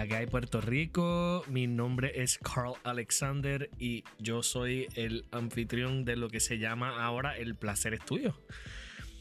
[0.00, 1.44] la que hay Puerto Rico.
[1.46, 7.04] Mi nombre es Carl Alexander y yo soy el anfitrión de lo que se llama
[7.04, 8.34] ahora El Placer Estudio.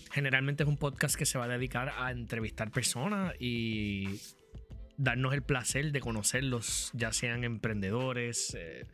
[0.10, 4.22] Generalmente es un podcast que se va a dedicar a entrevistar personas y
[4.96, 8.86] darnos el placer de conocerlos, ya sean emprendedores, eh,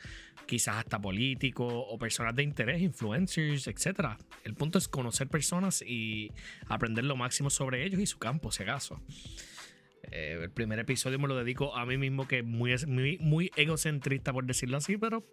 [0.48, 4.18] quizás hasta políticos o personas de interés, influencers, etc.
[4.44, 6.32] El punto es conocer personas y
[6.68, 9.00] aprender lo máximo sobre ellos y su campo, si acaso.
[10.12, 13.52] Eh, el primer episodio me lo dedico a mí mismo, que es muy, muy, muy
[13.56, 15.26] egocentrista, por decirlo así, pero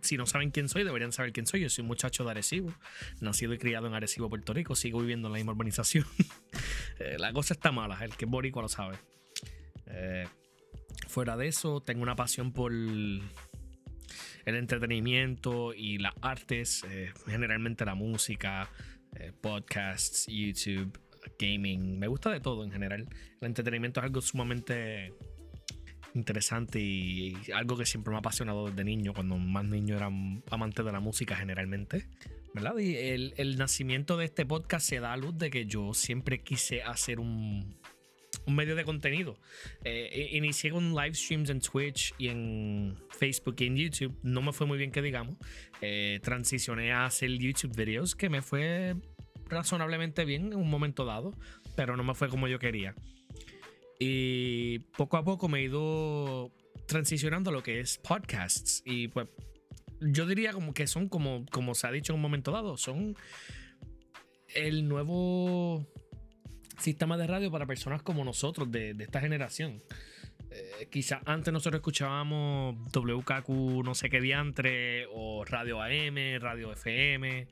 [0.00, 1.60] si no saben quién soy, deberían saber quién soy.
[1.60, 2.72] Yo soy un muchacho de Arecibo,
[3.20, 4.74] nacido y criado en Arecibo, Puerto Rico.
[4.74, 6.04] Sigo viviendo en la misma urbanización.
[6.98, 8.96] Eh, la cosa está mala, el que es boricua lo sabe.
[9.86, 10.28] Eh,
[11.08, 13.22] fuera de eso, tengo una pasión por el
[14.44, 16.84] entretenimiento y las artes,
[17.26, 18.70] generalmente la música,
[19.40, 20.96] podcasts, YouTube,
[21.42, 21.98] gaming.
[21.98, 23.08] Me gusta de todo en general.
[23.40, 25.12] El entretenimiento es algo sumamente
[26.14, 30.10] interesante y algo que siempre me ha apasionado desde niño, cuando más niño era
[30.50, 32.06] amante de la música generalmente.
[32.54, 32.76] ¿Verdad?
[32.78, 36.82] Y el, nacimiento de este podcast se da a luz de que yo siempre quise
[36.82, 37.78] hacer un,
[38.46, 39.38] un medio de contenido.
[39.84, 44.18] Eh, inicié con live streams en Twitch y en Facebook y en YouTube.
[44.22, 45.36] No me fue muy bien que digamos.
[45.80, 48.96] Eh, transicioné a hacer YouTube videos que me fue
[49.52, 51.36] razonablemente bien en un momento dado,
[51.76, 52.94] pero no me fue como yo quería.
[53.98, 56.50] Y poco a poco me he ido
[56.86, 58.82] transicionando a lo que es podcasts.
[58.84, 59.28] Y pues
[60.00, 63.16] yo diría como que son como, como se ha dicho en un momento dado, son
[64.54, 65.86] el nuevo
[66.78, 69.82] sistema de radio para personas como nosotros de, esta generación.
[70.50, 77.48] Eh, quizás antes nosotros escuchábamos WKQ no sé qué diantre o radio AM, radio FM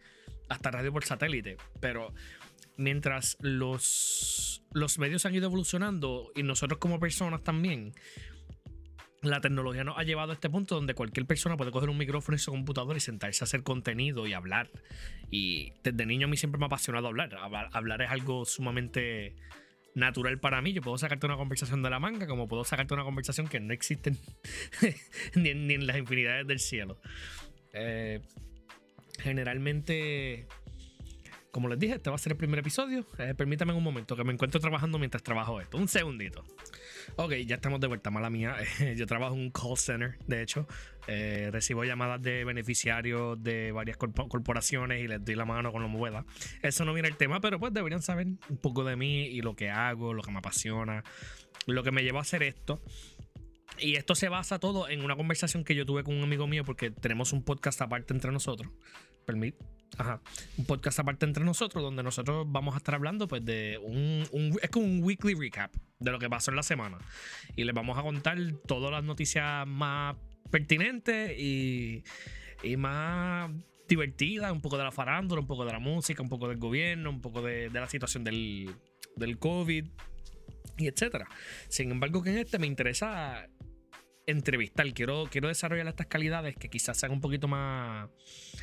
[0.50, 1.56] hasta radio por satélite.
[1.80, 2.12] Pero
[2.76, 7.94] mientras los, los medios han ido evolucionando y nosotros como personas también,
[9.22, 12.36] la tecnología nos ha llevado a este punto donde cualquier persona puede coger un micrófono
[12.36, 14.70] y su computador y sentarse a hacer contenido y hablar.
[15.30, 17.36] Y desde niño a mí siempre me ha apasionado hablar.
[17.72, 19.36] Hablar, es algo sumamente
[19.94, 20.72] natural para mí.
[20.72, 23.72] Yo puedo sacarte una conversación de la manga, como puedo sacarte una conversación que no
[23.72, 24.16] existe
[25.34, 26.98] ni, ni, en las infinidades del cielo.
[27.72, 28.20] Eh,
[29.20, 30.46] generalmente,
[31.50, 33.06] como les dije, este va a ser el primer episodio.
[33.18, 35.78] Eh, permítame un momento que me encuentro trabajando mientras trabajo esto.
[35.78, 36.44] Un segundito.
[37.16, 38.56] Ok, ya estamos de vuelta, mala mía.
[38.96, 40.66] yo trabajo en un call center, de hecho.
[41.06, 45.98] Eh, recibo llamadas de beneficiarios de varias corporaciones y les doy la mano con lo
[45.98, 46.24] pueda.
[46.62, 49.56] Eso no viene el tema, pero pues deberían saber un poco de mí y lo
[49.56, 51.02] que hago, lo que me apasiona,
[51.66, 52.80] lo que me lleva a hacer esto.
[53.78, 56.64] Y esto se basa todo en una conversación que yo tuve con un amigo mío
[56.64, 58.70] porque tenemos un podcast aparte entre nosotros.
[59.26, 59.54] Permit.
[59.98, 60.20] Ajá.
[60.56, 64.70] Un podcast aparte entre nosotros donde nosotros vamos a estar hablando pues de un, es
[64.70, 66.98] como un weekly recap de lo que pasó en la semana.
[67.56, 70.16] Y les vamos a contar todas las noticias más
[70.50, 72.04] pertinentes y,
[72.62, 73.50] y más
[73.88, 77.10] divertidas, un poco de la farándula, un poco de la música, un poco del gobierno,
[77.10, 78.74] un poco de, de la situación del,
[79.16, 79.86] del COVID
[80.76, 81.28] y etcétera.
[81.68, 83.46] Sin embargo, que en este me interesa
[84.26, 88.08] entrevistar, quiero, quiero desarrollar estas calidades que quizás sean un poquito más.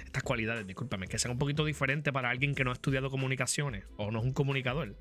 [0.06, 3.86] Estas cualidades, discúlpame, que sean un poquito diferentes para alguien que no ha estudiado comunicaciones
[3.98, 4.96] o no es un comunicador.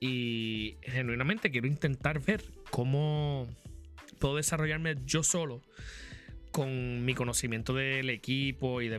[0.00, 3.46] Y genuinamente quiero intentar ver cómo
[4.18, 5.62] puedo desarrollarme yo solo
[6.52, 8.90] con mi conocimiento del equipo y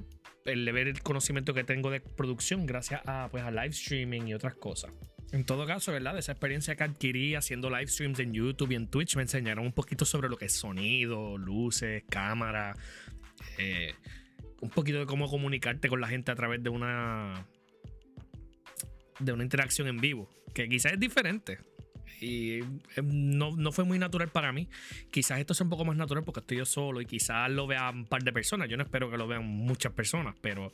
[0.45, 4.91] el conocimiento que tengo de producción gracias a, pues, a live streaming y otras cosas.
[5.31, 6.17] En todo caso, ¿verdad?
[6.17, 9.71] Esa experiencia que adquirí haciendo live streams en YouTube y en Twitch me enseñaron un
[9.71, 12.75] poquito sobre lo que es sonido, luces, cámara,
[13.57, 13.93] eh,
[14.59, 17.47] un poquito de cómo comunicarte con la gente a través de una
[19.19, 21.59] de una interacción en vivo, que quizás es diferente.
[22.19, 22.65] Y eh,
[23.03, 24.67] no, no, fue muy natural para mí.
[25.11, 27.99] Quizás esto sea un poco más natural porque estoy yo solo y quizás lo vean
[27.99, 28.69] un par de personas.
[28.69, 30.73] Yo no espero que lo vean muchas personas, pero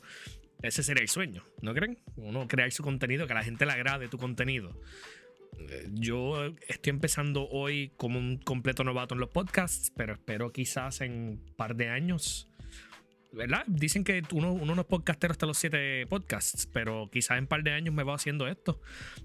[0.62, 1.98] ese sería el sueño, ¿no creen?
[2.16, 4.80] Uno crear su contenido, que a la gente le agrade tu contenido.
[5.58, 11.00] Eh, yo estoy empezando hoy como un completo novato en los podcasts, pero espero quizás
[11.00, 12.47] en un par de años
[13.32, 13.64] ¿verdad?
[13.66, 17.46] Dicen que uno, uno no es podcastero hasta los siete podcasts, pero quizás en un
[17.46, 18.80] par de años me va haciendo esto,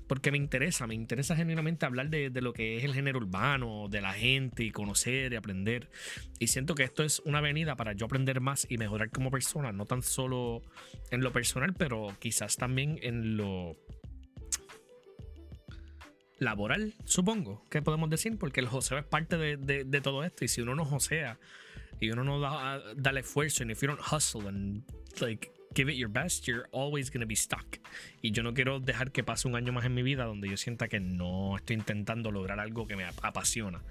[0.07, 3.87] porque me interesa, me interesa genuinamente hablar de, de, lo que es el género urbano,
[3.89, 5.89] de la gente y conocer y aprender.
[6.39, 9.71] Y siento que esto es una avenida para yo aprender más y mejorar como persona,
[9.71, 10.61] no tan solo
[11.11, 13.77] en lo personal, pero quizás también en lo
[16.39, 20.43] laboral, supongo, que podemos decir, porque el joseo es parte de, de, de todo esto
[20.43, 21.39] y si uno no josea
[21.99, 24.83] y uno no da, da el esfuerzo, and if you don't hustle and
[25.21, 27.79] like give it your best, you're always going to be stuck.
[28.21, 30.57] Y yo no quiero dejar que pase un año más en mi vida donde yo
[30.57, 33.81] sienta que no estoy intentando lograr algo que me apasiona.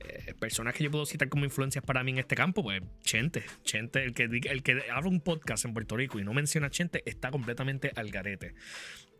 [0.00, 3.44] Eh, personas que yo puedo citar como influencias para mí en este campo, pues Chente.
[3.62, 6.70] Chente, el que, el que habla un podcast en Puerto Rico y no menciona a
[6.70, 8.54] Chente, está completamente al garete.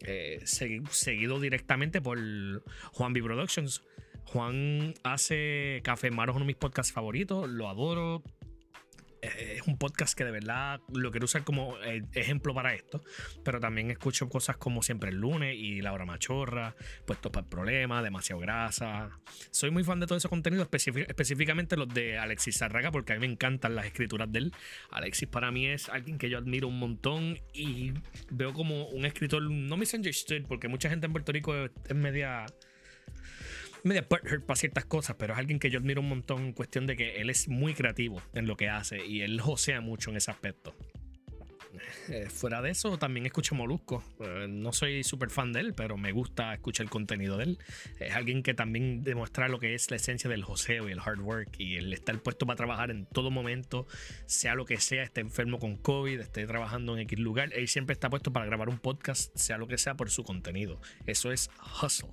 [0.00, 2.18] Eh, seguido directamente por
[2.92, 3.82] Juan B Productions.
[4.26, 8.22] Juan hace Café Maros, uno de mis podcasts favoritos, lo adoro
[9.24, 13.02] es un podcast que de verdad lo quiero usar como eh, ejemplo para esto,
[13.42, 16.74] pero también escucho cosas como Siempre el lunes y La Hora Machorra,
[17.06, 19.10] Puestos para el Problema, Demasiado Grasa.
[19.50, 23.26] Soy muy fan de todo ese contenido, específicamente los de Alexis Sarraga, porque a mí
[23.26, 24.52] me encantan las escrituras de él.
[24.90, 27.92] Alexis para mí es alguien que yo admiro un montón y
[28.30, 32.44] veo como un escritor, no misunderstood, porque mucha gente en Puerto Rico es media
[33.84, 36.86] media butthurt para ciertas cosas, pero es alguien que yo admiro un montón en cuestión
[36.86, 40.16] de que él es muy creativo en lo que hace y él josea mucho en
[40.16, 40.74] ese aspecto.
[42.08, 44.04] Eh, fuera de eso, también escucho Molusco.
[44.20, 47.58] Eh, no soy súper fan de él, pero me gusta escuchar el contenido de él.
[47.98, 51.20] Es alguien que también demuestra lo que es la esencia del joseo y el hard
[51.20, 53.86] work y el estar puesto para trabajar en todo momento,
[54.26, 57.50] sea lo que sea, esté enfermo con COVID, esté trabajando en X lugar.
[57.54, 60.80] Él siempre está puesto para grabar un podcast, sea lo que sea, por su contenido.
[61.06, 61.50] Eso es
[61.82, 62.10] hustle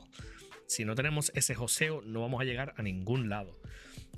[0.71, 3.59] si no tenemos ese joseo, no vamos a llegar a ningún lado.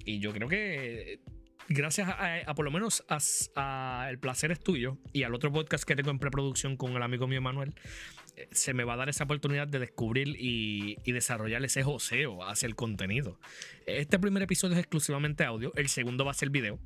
[0.05, 1.19] Y yo creo que
[1.67, 5.95] gracias a, por lo menos a, El placer es tuyo y al otro podcast que
[5.95, 7.73] tengo en preproducción con el amigo mío Manuel,
[8.35, 12.67] eh, se me va a dar esa oportunidad de descubrir y, desarrollar ese joseo hacia
[12.67, 13.39] el contenido.
[13.87, 16.77] Este primer episodio es exclusivamente audio, el segundo va a ser video.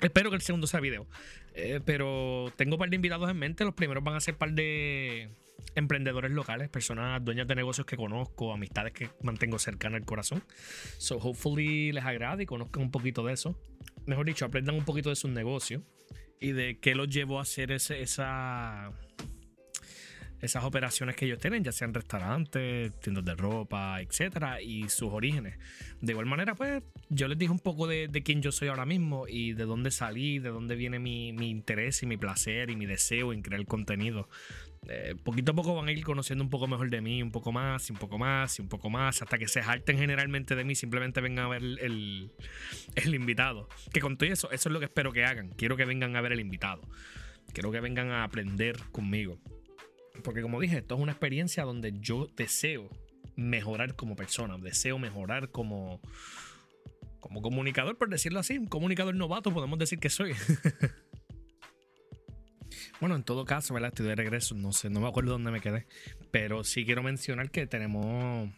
[0.00, 1.06] Espero que el segundo sea video.
[1.54, 3.64] Eh, pero tengo un par de invitados en mente.
[3.64, 5.28] Los primeros van a ser par de
[5.74, 10.42] emprendedores locales, personas dueñas de negocios que conozco, amistades que mantengo cercanas al corazón.
[10.98, 13.58] So, hopefully les agrade y conozcan un poquito de eso.
[14.06, 15.82] Mejor dicho, aprendan un poquito de su negocio
[16.40, 18.92] y de qué los llevó a hacer ese, esa
[20.40, 25.58] esas operaciones que ellos tienen, ya sean restaurantes, tiendas de ropa, etcétera, y sus orígenes.
[26.00, 29.26] De igual manera, pues yo les dije un poco de, quién yo soy ahora mismo
[29.26, 33.32] y de dónde salí, de dónde viene mi, interés y mi placer y mi deseo
[33.32, 34.28] en crear contenido.
[34.88, 37.50] Eh, poquito a poco van a ir conociendo un poco mejor de mí, un poco
[37.50, 40.64] más, y un poco más, y un poco más, hasta que se harten generalmente de
[40.64, 42.30] mí, simplemente vengan a ver el,
[42.94, 43.68] el invitado.
[43.92, 45.48] Que con todo eso, eso es lo que espero que hagan.
[45.50, 46.82] Quiero que vengan a ver el invitado.
[47.52, 49.40] Quiero que vengan a aprender conmigo.
[50.22, 52.90] Porque como dije, esto es una experiencia donde yo deseo
[53.36, 56.00] mejorar como persona, deseo mejorar como,
[57.20, 60.32] como comunicador, por decirlo así, un comunicador novato podemos decir que soy.
[63.00, 63.90] bueno, en todo caso, ¿verdad?
[63.90, 65.86] Estoy de regreso, no sé, no me acuerdo dónde me quedé,
[66.30, 68.50] pero sí quiero mencionar que tenemos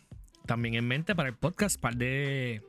[0.47, 2.62] también en mente para el podcast un par de,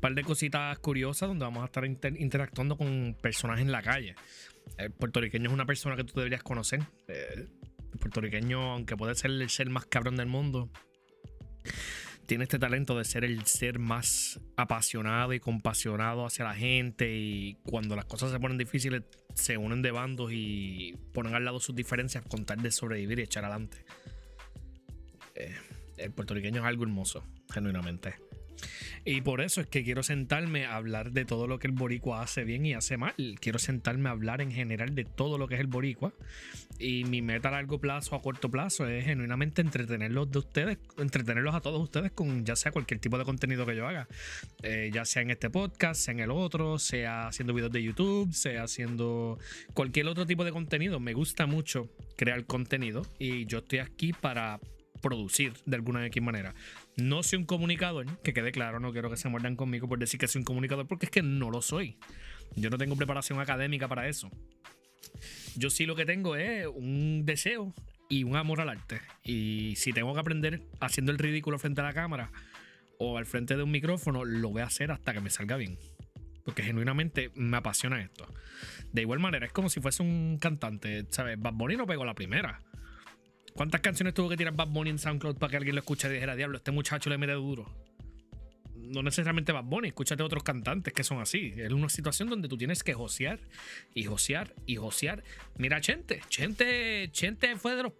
[0.00, 4.16] par de cositas curiosas donde vamos a estar interactuando con personas en la calle.
[4.78, 6.80] El puertorriqueño es una persona que tú deberías conocer.
[7.08, 7.46] Eh,
[8.06, 10.70] puertorriqueño, aunque puede ser el ser más cabrón del mundo,
[12.26, 17.54] tiene este talento de ser el ser más apasionado y compasionado hacia la gente y
[17.64, 19.02] cuando las cosas se ponen difíciles
[19.34, 23.22] se unen de bandos y ponen al lado sus diferencias con tal de sobrevivir y
[23.22, 23.84] echar adelante.
[25.34, 25.54] Eh,
[25.98, 28.14] el puertorriqueño es algo hermoso, genuinamente.
[29.08, 32.22] Y por eso es que quiero sentarme a hablar de todo lo que el boricua
[32.22, 33.14] hace bien y hace mal.
[33.40, 36.12] Quiero sentarme a hablar en general de todo lo que es el boricua.
[36.80, 41.54] Y mi meta a largo plazo, a corto plazo, es genuinamente entretenerlos de ustedes, entretenerlos
[41.54, 44.08] a todos ustedes con ya sea cualquier tipo de contenido que yo haga.
[44.64, 48.34] Eh, ya sea en este podcast, sea en el otro, sea haciendo videos de YouTube,
[48.34, 49.38] sea haciendo
[49.72, 50.98] cualquier otro tipo de contenido.
[50.98, 54.58] Me gusta mucho crear contenido y yo estoy aquí para
[55.00, 56.54] producir de alguna X manera.
[56.96, 60.18] No soy un comunicador, que quede claro, no quiero que se muerdan conmigo por decir
[60.18, 61.98] que soy un comunicador, porque es que no lo soy.
[62.54, 64.30] Yo no tengo preparación académica para eso.
[65.56, 67.74] Yo sí lo que tengo es un deseo
[68.08, 69.00] y un amor al arte.
[69.22, 72.30] Y si tengo que aprender haciendo el ridículo frente a la cámara
[72.98, 75.78] o al frente de un micrófono, lo voy a hacer hasta que me salga bien.
[76.44, 78.26] Porque genuinamente me apasiona esto.
[78.92, 81.40] De igual manera, es como si fuese un cantante, ¿sabes?
[81.40, 82.62] Bad Bunny no pegó la primera.
[83.56, 86.12] ¿Cuántas canciones tuvo que tirar Bad Bunny en SoundCloud para que alguien lo escuche y
[86.12, 87.66] dijera, diablo, este muchacho le mete duro?
[88.74, 91.54] No necesariamente Bad Bunny, escúchate a otros cantantes que son así.
[91.56, 93.40] Es una situación donde tú tienes que josear
[93.94, 95.24] y josear y josear.
[95.56, 97.94] Mira, Chente, Chente, Chente fue de los.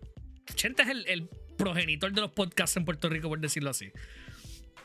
[0.54, 3.90] Chente es el, progenitor de los podcasts en Puerto Rico, por decirlo así.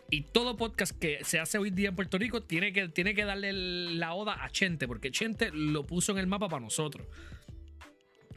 [0.09, 3.25] Y todo podcast que se hace hoy día en Puerto Rico tiene que, tiene que
[3.25, 7.07] darle la oda a Chente, porque Chente lo puso en el mapa para nosotros.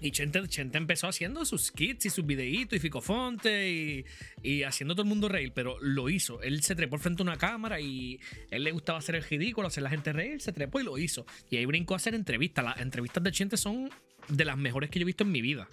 [0.04, 0.38] Y Chente,
[0.76, 4.04] empezó haciendo sus skits y sus videitos y ficofonte y,
[4.42, 6.42] y, haciendo todo el mundo reír, pero lo hizo.
[6.42, 8.20] Él se trepó frente a una cámara y
[8.50, 11.25] él le gustaba hacer el ridículo, hacer la gente reír, se trepó y lo hizo.
[11.49, 12.62] Y ahí brincó a hacer entrevistas.
[12.62, 13.88] Las entrevistas de Chente son
[14.28, 15.68] de las mejores que yo he visto en mi vida.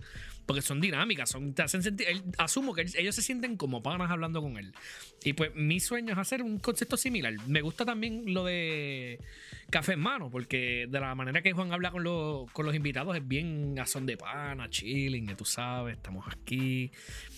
[0.46, 2.08] Porque son dinámicas, son, te hacen sentir.
[2.38, 4.74] asumo que ellos se sienten como panas hablando con él.
[5.24, 7.34] Y pues mi sueño es hacer un concepto similar.
[7.48, 9.20] Me gusta también lo de
[9.70, 13.15] café en mano, porque de la manera que Juan habla con, los, con los invitados
[13.15, 16.91] es bien a son de pana, chilling, que tú sabes, estamos aquí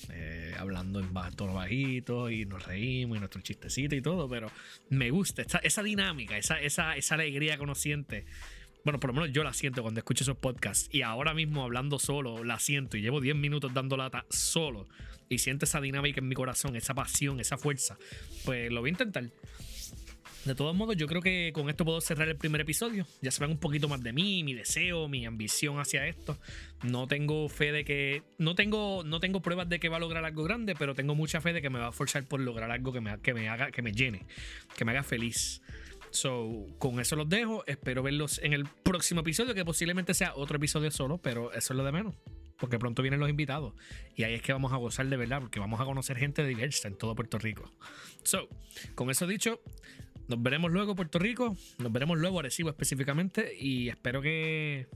[0.09, 4.51] eh, hablando en tono bajito y nos reímos y nuestro chistecito y todo, pero
[4.89, 8.25] me gusta esa, dinámica, esa, esa, esa alegría que uno siente
[8.83, 10.89] bueno, por lo menos yo la siento cuando escucho esos podcasts.
[10.91, 12.97] Y ahora mismo hablando solo, la siento.
[12.97, 14.87] Y llevo 10 minutos dando lata solo.
[15.29, 17.97] Y siento esa dinámica en mi corazón, esa pasión, esa fuerza.
[18.43, 19.29] Pues lo voy a intentar.
[20.45, 23.07] De todos modos, yo creo que con esto puedo cerrar el primer episodio.
[23.21, 26.37] Ya saben un poquito más de mí, mi deseo, mi ambición hacia esto.
[26.83, 28.23] No tengo fe de que.
[28.37, 31.39] No tengo, no tengo pruebas de que va a lograr algo grande, pero tengo mucha
[31.39, 33.71] fe de que me va a forzar por lograr algo que me, que me haga,
[33.71, 34.25] que me llene,
[34.75, 35.61] que me haga feliz.
[36.13, 37.63] So, con eso los dejo.
[37.65, 41.77] Espero verlos en el próximo episodio, que posiblemente sea otro episodio solo, pero eso es
[41.77, 42.15] lo de menos.
[42.59, 43.73] Porque pronto vienen los invitados.
[44.15, 46.87] Y ahí es que vamos a gozar de verdad, porque vamos a conocer gente diversa
[46.87, 47.63] en todo Puerto Rico.
[48.21, 48.47] So,
[48.93, 49.59] con eso dicho,
[50.27, 51.57] nos veremos luego Puerto Rico.
[51.79, 53.51] Nos veremos luego Arecibo específicamente.
[53.59, 54.87] Y espero que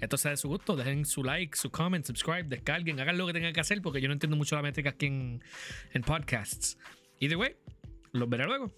[0.00, 0.74] esto sea de su gusto.
[0.74, 4.08] Dejen su like, su comment, subscribe, descarguen, hagan lo que tengan que hacer, porque yo
[4.08, 5.44] no entiendo mucho la métrica aquí en,
[5.92, 6.76] en podcasts.
[7.20, 7.54] Either way,
[8.10, 8.72] los veré luego.